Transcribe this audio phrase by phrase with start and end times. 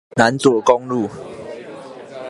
[0.17, 1.07] 南左公路